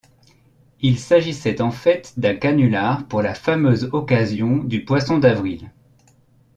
[0.81, 5.71] Il s'agissait en fait d'un canular pour la fameuse occasion du poisson d'avril.